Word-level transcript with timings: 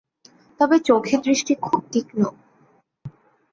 তবে 0.59 0.75
চোখের 0.79 1.19
দৃষ্টি 1.21 1.53
খুব 1.61 1.81
তীক্ষ্ণ। 1.91 2.21